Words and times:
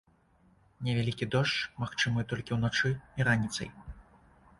Невялікі 0.85 1.27
дождж 1.35 1.57
магчымы 1.83 2.25
толькі 2.31 2.57
ўначы 2.57 2.91
і 3.19 3.27
раніцай. 3.29 3.69